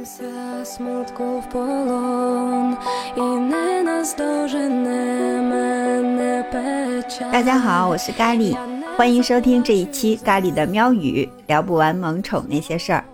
[0.00, 2.76] Здамся смутку в полон,
[3.16, 7.30] і не наздожене мене печаль.
[7.30, 8.56] 大家好，我是咖喱，
[8.96, 13.04] 欢迎收听这一期咖喱的喵语，聊不完萌宠那些事儿。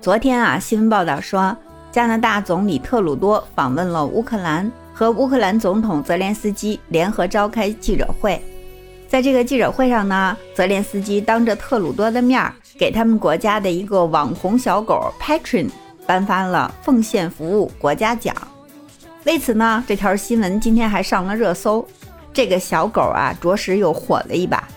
[0.00, 1.54] 昨天啊，新闻报道说，
[1.90, 8.40] 加拿大总理特鲁多访问了乌克兰，和乌克兰总统泽连斯基联合召开记者会。
[9.08, 15.68] 在这个记者会上呢，泽连斯基当着特鲁多的面儿，给他们国家的一个网红小狗 Patron
[16.07, 18.33] 颁发了奉献服务国家奖。
[19.25, 21.85] 为此呢，这条新闻今天还上了热搜。
[22.33, 24.67] 这个小狗啊，着实又火了一把。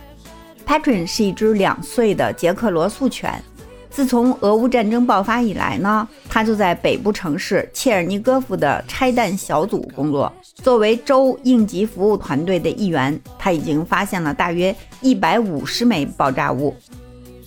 [0.66, 3.42] Patron 是一只两岁的捷克罗素犬。
[3.90, 10.32] 自从俄乌战争爆发以来呢，它就在北部城市切尔尼戈夫的拆弹小组工作。
[10.54, 16.74] 作为州应急服务团队的一员，他已经发现了大约一百五十枚爆炸物。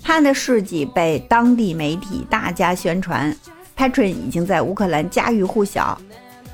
[0.03, 3.33] 他的事迹被当地媒体大加宣传
[3.83, 5.99] ，Patron 已经在乌克兰家喻户晓。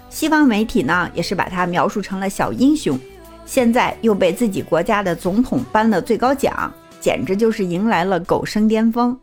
[0.10, 3.00] 西方媒体呢，也是把他描述成了小英雄。
[3.46, 9.16] 现在又被自己国家的总统颁了最高奖，简直就是迎来了狗生巅峰。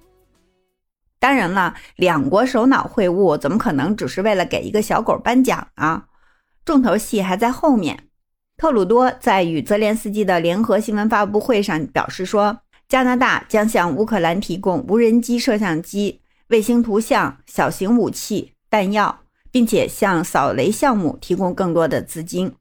[1.19, 6.05] 当然了，两国首脑会晤怎么可能只是为了给一个小狗颁奖啊？
[6.64, 8.05] 重头戏还在后面。
[8.56, 12.58] 特鲁多在与泽连斯基的联合新闻发布会上表示说，
[12.89, 22.55] 加拿大将向乌克兰提供无人机摄像机、卫星图像、小型武器、弹药，并且向扫雷项目提供更多的资金。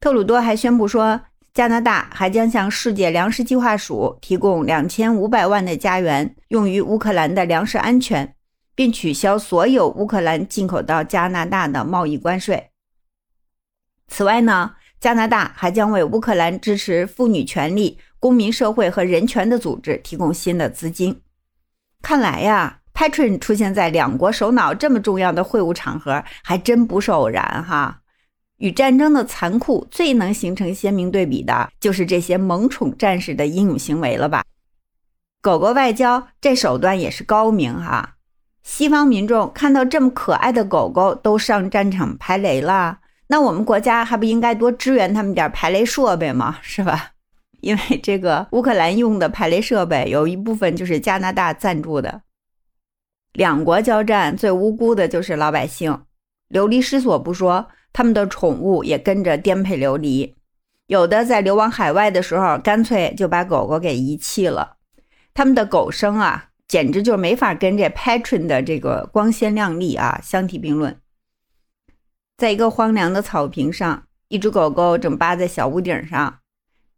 [0.00, 1.22] 特鲁多还宣布说。
[1.54, 8.34] 加拿大还将向世界粮食计划署提供两千五百万的家园，用于乌克兰的粮食安全，
[8.74, 12.70] 并取消所有乌克兰进口到加拿大的贸易关税。
[14.08, 21.20] 此外呢，加拿大还将为乌克兰支持妇女权利、公民社会和人权的组织提供新的资金。
[22.02, 28.00] 看来呀，Patron 出现在两国首脑这么重要的会晤场合，还真不是偶然哈。
[28.58, 34.44] 与战争的残酷最能形成鲜明对比的，就是这些萌宠战士的英勇行为了吧？
[35.42, 38.14] 狗狗外交这手段也是高明哈！
[38.62, 46.56] 西方民众看到这么可爱的狗狗都上战场排雷了，那我们国家还不应该多支援他们点排雷设备吗？
[46.62, 47.10] 是吧？
[47.60, 52.22] 因为这个乌克兰用的排雷设备有一部分就是加拿大赞助的。
[53.34, 56.04] 两国交战最无辜的就是老百姓，
[56.48, 57.68] 流离失所不说。
[57.92, 60.34] 他们的宠物也跟着颠沛流离，
[60.88, 64.78] 有的在流亡海外的时候，干脆就把狗狗给遗弃了。
[65.32, 70.96] 他们的狗生啊，简直就没法跟这 Patron 的这个光鲜亮丽啊相提并论。
[72.36, 76.38] 在一个荒凉的草坪上，一只狗狗正扒在小屋顶上，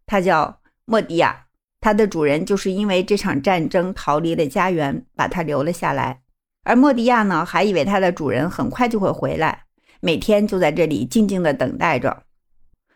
[0.06, 1.44] 它叫莫迪亚。
[1.78, 6.22] 它的主人就是因为这场战争逃离了家园，把它留了下来。
[6.66, 9.62] 而莫迪亚呢，还以为它的主人很快就会回来。
[10.00, 12.24] 每天就在这里静静的等待着，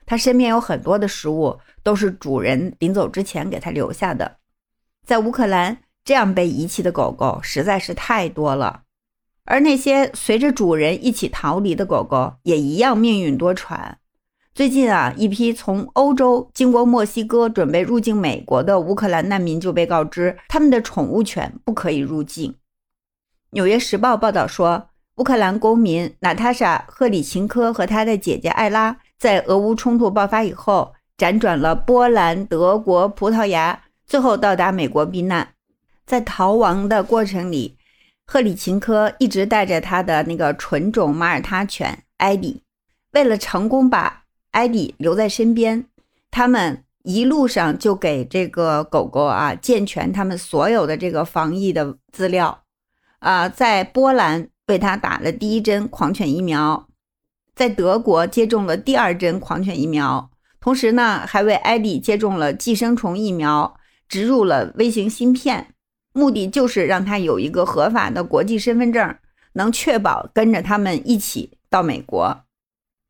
[0.05, 4.39] 它身边有很多的食物，都是主人临走之前给它留下的。
[5.07, 8.83] 在乌克兰，这样被遗弃的狗狗实在是太多了，
[9.45, 13.95] 而那些随着主人一起逃离的狗狗，也一样命运多舛。
[14.53, 22.53] 最近啊，一批从欧洲经过墨西哥准备入境美国的乌克兰难民就被告知，他们的宠物犬不可以入境。
[23.51, 24.87] 《纽约时报》报道说。
[25.17, 35.47] 乌克兰公民娜塔莎·赫里琴科和他的姐姐艾拉，在俄乌冲突爆发以后，辗转了波兰、德国、葡萄牙，最后到达美国避难。
[36.07, 37.77] 在逃亡的过程里，
[38.25, 42.63] 赫里琴科一直带着他的那个纯种马耳他犬艾迪。
[43.13, 44.23] 为了成功把
[44.53, 45.85] 艾迪留在身边，
[46.31, 52.63] 他们一路上就给这个狗狗啊健全他们所有的这个防疫的资料。
[53.21, 54.51] 啊，在波兰。
[54.69, 56.87] 为他打了第一针狂犬疫苗，
[57.57, 63.77] 在德国接种了第二针狂犬疫苗，同时呢，还为艾迪接种了寄生虫疫苗，
[64.09, 65.75] 植入了微型芯片，
[66.13, 69.17] 目的就是让他有一个合法的国际身份证，
[69.55, 72.43] 能确保跟着他们一起到美国。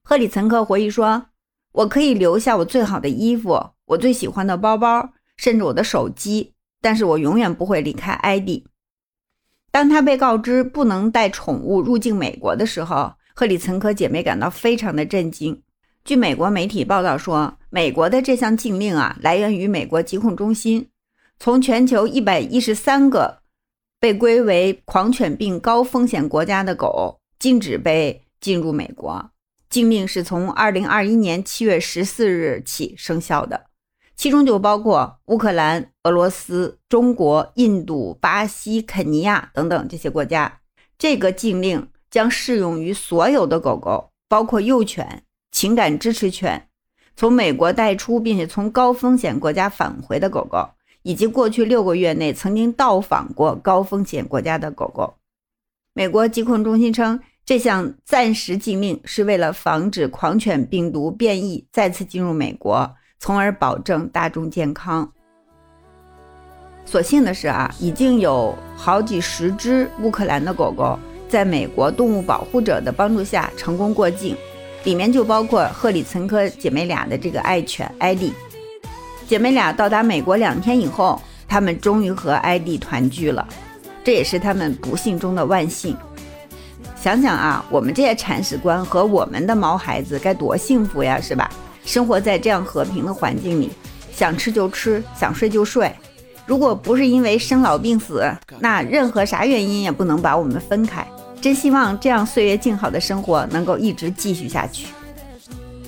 [0.02, 1.26] 赫里岑克回忆说
[1.72, 8.66] ：“我可以留下我最好的衣服，我最喜欢的包包，甚至我的手机，但是我永远不会离开艾迪。”
[9.70, 15.62] 当他被告知不能带宠物入境美国的时候，赫里岑科姐妹感到非常的震惊。
[16.04, 20.88] 据美国媒体报道说，美国的这项禁令啊，来源于美国疾控中心。
[21.38, 23.38] 从全球一百一十三个
[23.98, 29.30] 被归为狂犬病高风险国家的狗禁止被进入美国。
[29.68, 33.69] 禁令是从二零二一年七月十四日起生效的。
[34.20, 40.60] 其中就包括乌克兰、俄罗斯、中国、印度、巴西、肯尼亚等等这些国家。
[40.98, 46.68] 这个禁令将适用于所有的狗狗，包括幼犬、情感支持犬、
[47.16, 50.68] 从美国带出并且从高风险国家返回的狗狗，
[51.00, 55.14] 以及过去六个月内曾经到访过高风险国家的狗狗。
[55.94, 65.08] 美国疾控中心称，这项暂时禁令是为了防止狂犬病毒变异再次进入美国，从而保证大众健康。
[66.86, 74.34] 所幸的是啊，已经有好几十只乌克兰的狗狗在美国动物保护者的帮助下成功过境，
[74.84, 78.32] 里面就包括赫里岑科姐妹俩的这个爱犬艾丽。
[79.28, 83.46] 姐妹俩到达美国两天以后，她们终于和艾丽团聚了，
[84.02, 85.94] 这也是她们不幸中的万幸。
[86.96, 91.48] 想想啊，我们这些铲屎官和我们的毛孩子该多幸福呀，是吧？
[91.84, 93.70] 生活在这样和平的环境里，
[94.14, 95.92] 想吃就吃，想睡就睡。
[96.46, 98.28] 如果不是因为生老病死，
[98.58, 101.06] 那任何啥原因也不能把我们分开。
[101.40, 104.88] 真希望这样岁月静好的生活能够一直继续下去。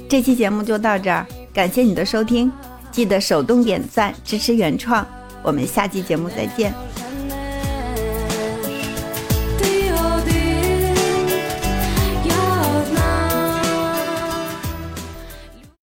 [0.09, 2.51] 这期节目就到这儿，感谢你的收听，
[2.91, 5.07] 记得手动点赞支持原创，
[5.43, 6.73] 我们下期节目再见。